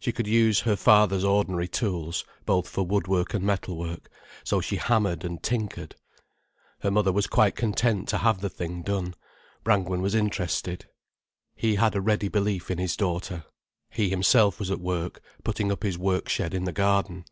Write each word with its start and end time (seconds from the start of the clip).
She 0.00 0.12
could 0.12 0.26
use 0.26 0.60
her 0.60 0.76
father's 0.76 1.24
ordinary 1.24 1.68
tools, 1.68 2.24
both 2.46 2.66
for 2.66 2.86
woodwork 2.86 3.34
and 3.34 3.44
metal 3.44 3.76
work, 3.76 4.08
so 4.44 4.62
she 4.62 4.76
hammered 4.76 5.26
and 5.26 5.42
tinkered. 5.42 5.94
Her 6.78 6.90
mother 6.90 7.12
was 7.12 7.26
quite 7.26 7.54
content 7.54 8.08
to 8.08 8.16
have 8.16 8.40
the 8.40 8.48
thing 8.48 8.80
done. 8.82 9.12
Brangwen 9.62 10.00
was 10.00 10.14
interested. 10.14 10.88
He 11.54 11.74
had 11.74 11.94
a 11.94 12.00
ready 12.00 12.28
belief 12.28 12.70
in 12.70 12.78
his 12.78 12.96
daughter. 12.96 13.44
He 13.90 14.08
himself 14.08 14.58
was 14.58 14.70
at 14.70 14.80
work 14.80 15.20
putting 15.44 15.70
up 15.70 15.82
his 15.82 15.98
work 15.98 16.30
shed 16.30 16.54
in 16.54 16.64
the 16.64 16.72
garden. 16.72 17.26